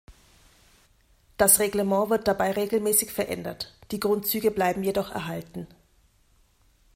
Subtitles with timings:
[1.37, 5.67] Das Reglement wird dabei regelmäßig verändert, die Grundzüge bleiben jedoch erhalten.